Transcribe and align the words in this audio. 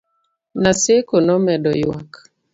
Naseko 0.61 1.15
nomedo 1.25 1.71
yuak 1.81 2.11